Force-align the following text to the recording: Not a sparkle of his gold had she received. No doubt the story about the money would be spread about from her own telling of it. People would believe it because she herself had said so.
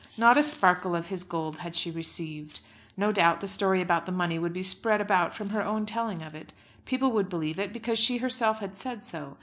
Not 0.17 0.35
a 0.35 0.41
sparkle 0.41 0.95
of 0.95 1.09
his 1.09 1.23
gold 1.23 1.57
had 1.57 1.75
she 1.75 1.91
received. 1.91 2.61
No 2.97 3.11
doubt 3.11 3.39
the 3.39 3.47
story 3.47 3.81
about 3.81 4.07
the 4.07 4.11
money 4.11 4.39
would 4.39 4.51
be 4.51 4.63
spread 4.63 4.99
about 4.99 5.31
from 5.35 5.49
her 5.49 5.61
own 5.61 5.85
telling 5.85 6.23
of 6.23 6.33
it. 6.33 6.55
People 6.85 7.11
would 7.11 7.29
believe 7.29 7.59
it 7.59 7.71
because 7.71 7.99
she 7.99 8.17
herself 8.17 8.61
had 8.61 8.75
said 8.75 9.03
so. 9.03 9.37